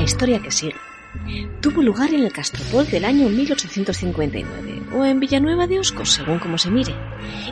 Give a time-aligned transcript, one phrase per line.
[0.00, 0.76] La historia que sigue
[1.60, 6.56] tuvo lugar en el Castropol del año 1859 o en Villanueva de Oscos, según como
[6.56, 6.94] se mire,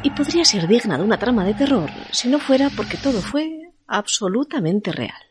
[0.02, 3.70] y podría ser digna de una trama de terror si no fuera porque todo fue
[3.86, 5.22] absolutamente real.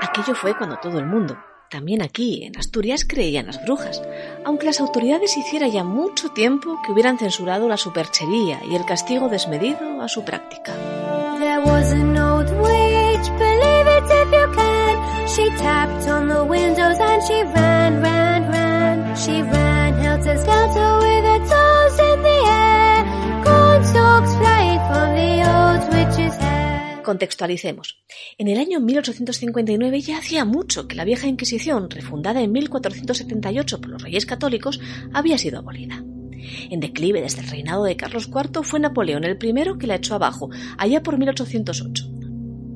[0.00, 1.36] Aquello fue cuando todo el mundo,
[1.70, 4.02] también aquí en Asturias, creía en las brujas,
[4.44, 9.28] aunque las autoridades hiciera ya mucho tiempo que hubieran censurado la superchería y el castigo
[9.28, 10.74] desmedido a su práctica.
[27.06, 28.02] Contextualicemos.
[28.36, 33.90] En el año 1859 ya hacía mucho que la vieja Inquisición, refundada en 1478 por
[33.90, 34.80] los reyes católicos,
[35.12, 36.02] había sido abolida.
[36.68, 40.16] En declive desde el reinado de Carlos IV fue Napoleón el primero que la echó
[40.16, 42.10] abajo, allá por 1808.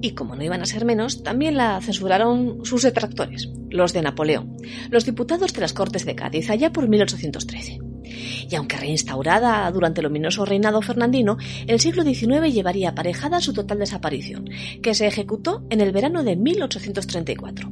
[0.01, 4.57] Y como no iban a ser menos, también la censuraron sus detractores, los de Napoleón,
[4.91, 10.07] los diputados de las Cortes de Cádiz, allá por 1813 y aunque reinstaurada durante el
[10.07, 14.49] ominoso reinado fernandino, el siglo XIX llevaría aparejada su total desaparición,
[14.83, 17.71] que se ejecutó en el verano de 1834.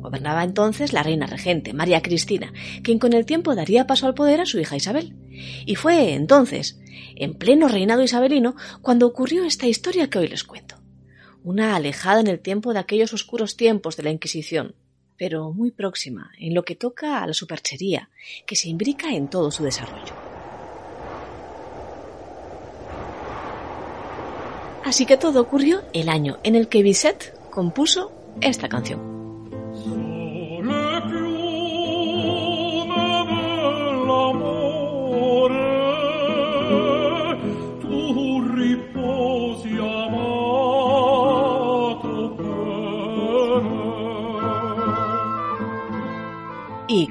[0.00, 4.40] Gobernaba entonces la reina regente, María Cristina, quien con el tiempo daría paso al poder
[4.40, 5.14] a su hija Isabel.
[5.64, 6.80] Y fue entonces,
[7.14, 10.76] en pleno reinado isabelino, cuando ocurrió esta historia que hoy les cuento.
[11.44, 14.74] Una alejada en el tiempo de aquellos oscuros tiempos de la Inquisición,
[15.22, 18.08] pero muy próxima en lo que toca a la superchería,
[18.44, 20.14] que se imbrica en todo su desarrollo.
[24.84, 29.12] Así que todo ocurrió el año en el que Bizet compuso esta canción.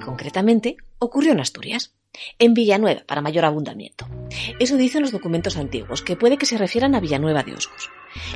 [0.02, 1.94] Concretamente, ocurrió en Asturias,
[2.40, 4.08] en Villanueva, para mayor abundamiento.
[4.60, 7.90] Eso dicen los documentos antiguos, que puede que se refieran a Villanueva de Oscos,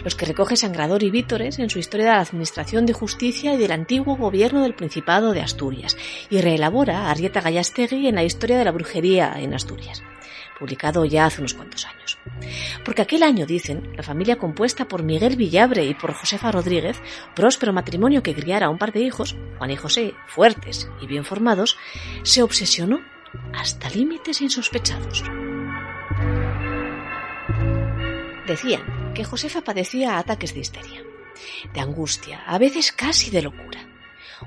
[0.03, 3.57] los que recoge Sangrador y Vítores en su historia de la Administración de Justicia y
[3.57, 5.97] del antiguo gobierno del Principado de Asturias,
[6.29, 10.01] y reelabora Arrieta Gallastegui en la historia de la brujería en Asturias
[10.57, 12.17] publicado ya hace unos cuantos años.
[12.83, 17.01] Porque aquel año, dicen, la familia compuesta por Miguel Villabre y por Josefa Rodríguez,
[17.35, 21.77] próspero matrimonio que criara un par de hijos, Juan y José, fuertes y bien formados,
[22.23, 23.01] se obsesionó
[23.53, 25.23] hasta límites insospechados.
[28.47, 31.03] Decían que Josefa padecía ataques de histeria,
[31.73, 33.94] de angustia, a veces casi de locura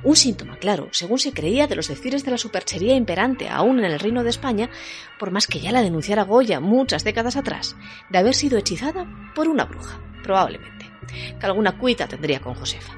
[0.03, 3.87] un síntoma, claro, según se creía de los decires de la superchería imperante aún en
[3.87, 4.71] el Reino de España,
[5.19, 7.77] por más que ya la denunciara Goya muchas décadas atrás,
[8.11, 10.91] de haber sido hechizada por una bruja, probablemente,
[11.39, 12.95] que alguna cuita tendría con Josefa.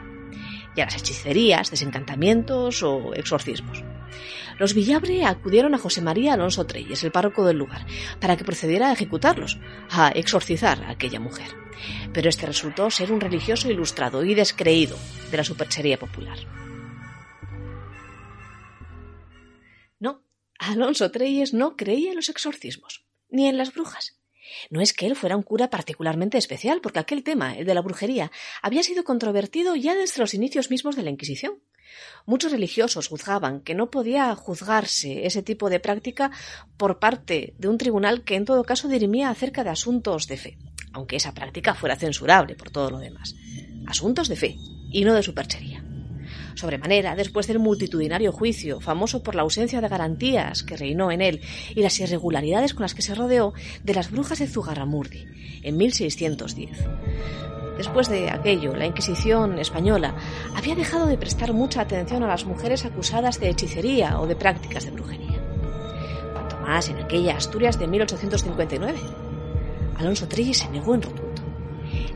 [0.76, 3.82] Y a las hechicerías, desencantamientos o exorcismos.
[4.58, 7.86] Los Villabre acudieron a José María Alonso Treyes, el párroco del lugar,
[8.20, 9.58] para que procediera a ejecutarlos,
[9.90, 11.48] a exorcizar a aquella mujer.
[12.12, 14.96] Pero este resultó ser un religioso ilustrado y descreído
[15.30, 16.38] de la superchería popular.
[20.60, 24.20] Alonso Treyes no creía en los exorcismos, ni en las brujas.
[24.68, 27.80] No es que él fuera un cura particularmente especial, porque aquel tema, el de la
[27.80, 31.54] brujería, había sido controvertido ya desde los inicios mismos de la Inquisición.
[32.26, 36.30] Muchos religiosos juzgaban que no podía juzgarse ese tipo de práctica
[36.76, 40.58] por parte de un tribunal que en todo caso dirimía acerca de asuntos de fe,
[40.92, 43.34] aunque esa práctica fuera censurable por todo lo demás.
[43.86, 44.56] Asuntos de fe,
[44.92, 45.79] y no de superchería
[46.60, 51.40] sobremanera después del multitudinario juicio, famoso por la ausencia de garantías que reinó en él
[51.74, 55.26] y las irregularidades con las que se rodeó de las brujas de Zugarramurdi
[55.62, 56.78] en 1610.
[57.76, 60.14] Después de aquello, la Inquisición española
[60.54, 64.84] había dejado de prestar mucha atención a las mujeres acusadas de hechicería o de prácticas
[64.84, 65.40] de brujería.
[66.34, 68.98] Cuanto más en aquella Asturias de 1859.
[69.96, 71.19] Alonso Trilli se negó en rotundo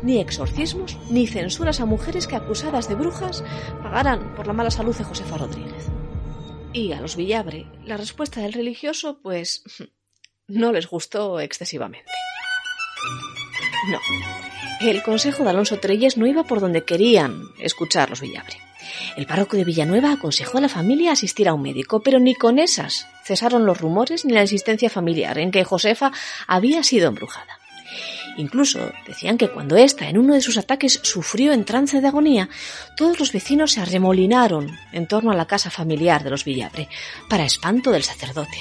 [0.05, 3.43] ni exorcismos, ni censuras a mujeres que acusadas de brujas
[3.83, 5.87] pagaran por la mala salud de Josefa Rodríguez.
[6.73, 9.65] Y a los Villabre, la respuesta del religioso, pues,
[10.47, 12.11] no les gustó excesivamente.
[13.91, 13.99] No,
[14.81, 18.59] el consejo de Alonso Treyes no iba por donde querían escuchar los Villabre.
[19.17, 22.59] El párroco de Villanueva aconsejó a la familia asistir a un médico, pero ni con
[22.59, 26.13] esas cesaron los rumores ni la insistencia familiar en que Josefa
[26.47, 27.59] había sido embrujada.
[28.37, 32.49] Incluso decían que cuando ésta en uno de sus ataques sufrió en trance de agonía,
[32.97, 36.89] todos los vecinos se arremolinaron en torno a la casa familiar de los Villabre,
[37.29, 38.59] para espanto del sacerdote.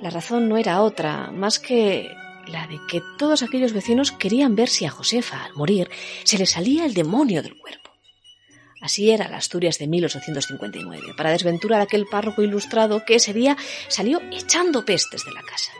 [0.00, 2.08] La razón no era otra, más que
[2.46, 5.90] la de que todos aquellos vecinos querían ver si a Josefa, al morir,
[6.24, 7.85] se le salía el demonio del cuerpo.
[8.80, 13.56] Así era la Asturias de 1859, para desventura de aquel párroco ilustrado que ese día
[13.88, 15.72] salió echando pestes de la casa.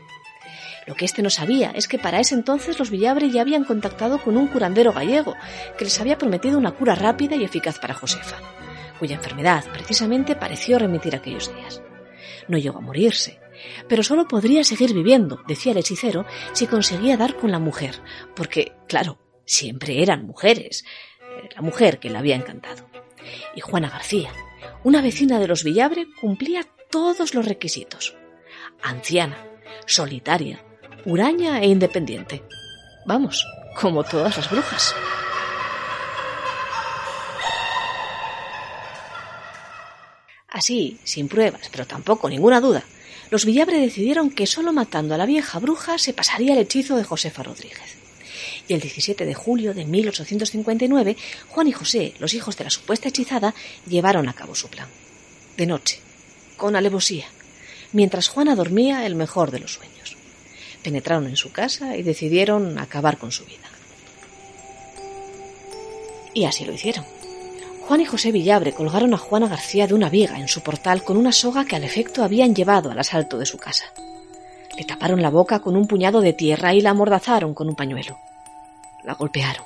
[0.86, 4.22] Lo que éste no sabía es que para ese entonces los Villabre ya habían contactado
[4.22, 5.34] con un curandero gallego
[5.76, 8.36] que les había prometido una cura rápida y eficaz para Josefa,
[8.98, 11.82] cuya enfermedad precisamente pareció remitir aquellos días.
[12.46, 13.40] No llegó a morirse,
[13.88, 18.00] pero solo podría seguir viviendo, decía el hechicero, si conseguía dar con la mujer,
[18.36, 20.84] porque, claro, siempre eran mujeres,
[21.54, 22.88] la mujer que le había encantado.
[23.54, 24.32] Y Juana García,
[24.84, 28.14] una vecina de los Villabre, cumplía todos los requisitos.
[28.82, 29.46] Anciana,
[29.86, 30.64] solitaria,
[31.04, 32.42] huraña e independiente.
[33.06, 33.46] Vamos,
[33.80, 34.94] como todas las brujas.
[40.48, 42.82] Así, sin pruebas, pero tampoco ninguna duda,
[43.30, 47.04] los Villabre decidieron que solo matando a la vieja bruja se pasaría el hechizo de
[47.04, 48.05] Josefa Rodríguez.
[48.68, 51.16] Y el 17 de julio de 1859,
[51.48, 53.54] Juan y José, los hijos de la supuesta hechizada,
[53.86, 54.88] llevaron a cabo su plan.
[55.56, 56.00] De noche,
[56.56, 57.26] con alevosía,
[57.92, 60.16] mientras Juana dormía el mejor de los sueños.
[60.82, 63.68] Penetraron en su casa y decidieron acabar con su vida.
[66.34, 67.04] Y así lo hicieron.
[67.86, 71.16] Juan y José Villabre colgaron a Juana García de una viga en su portal con
[71.16, 73.84] una soga que al efecto habían llevado al asalto de su casa.
[74.76, 78.18] Le taparon la boca con un puñado de tierra y la amordazaron con un pañuelo.
[79.06, 79.64] La golpearon.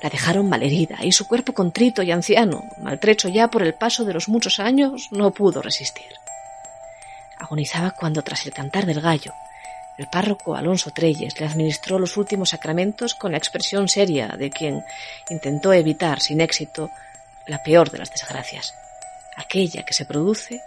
[0.00, 4.14] La dejaron malherida y su cuerpo contrito y anciano, maltrecho ya por el paso de
[4.14, 6.10] los muchos años, no pudo resistir.
[7.38, 9.32] Agonizaba cuando, tras el cantar del gallo,
[9.98, 14.84] el párroco Alonso Treyes le administró los últimos sacramentos con la expresión seria de quien
[15.28, 16.88] intentó evitar sin éxito
[17.48, 18.74] la peor de las desgracias,
[19.36, 20.60] aquella que se produce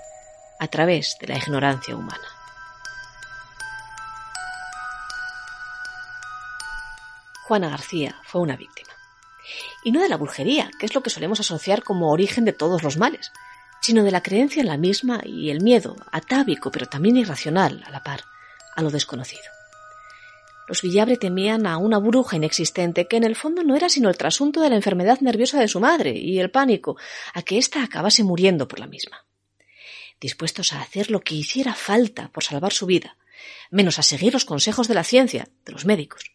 [0.60, 2.28] a través de la ignorancia humana.
[7.48, 8.90] Juana García fue una víctima.
[9.84, 12.82] Y no de la brujería, que es lo que solemos asociar como origen de todos
[12.82, 13.32] los males,
[13.82, 17.92] sino de la creencia en la misma y el miedo, atávico pero también irracional a
[17.92, 18.24] la par,
[18.76, 19.44] a lo desconocido.
[20.68, 24.18] Los Villabre temían a una bruja inexistente que en el fondo no era sino el
[24.18, 26.98] trasunto de la enfermedad nerviosa de su madre y el pánico
[27.36, 29.24] a que ésta acabase muriendo por la misma.
[30.20, 33.18] Dispuestos a hacer lo que hiciera falta por salvar su vida,
[33.70, 36.32] menos a seguir los consejos de la ciencia, de los médicos,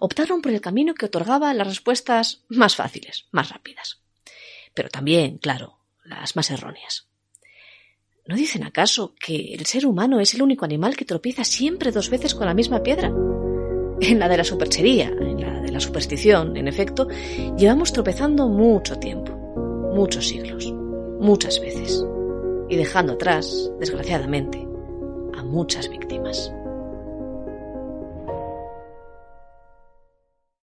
[0.00, 4.00] optaron por el camino que otorgaba las respuestas más fáciles, más rápidas.
[4.74, 7.06] Pero también, claro, las más erróneas.
[8.26, 12.08] ¿No dicen acaso que el ser humano es el único animal que tropieza siempre dos
[12.08, 13.08] veces con la misma piedra?
[14.00, 17.06] En la de la superchería, en la de la superstición, en efecto,
[17.56, 19.32] llevamos tropezando mucho tiempo,
[19.94, 20.72] muchos siglos,
[21.20, 22.02] muchas veces,
[22.70, 24.66] y dejando atrás, desgraciadamente,
[25.34, 26.23] a muchas víctimas.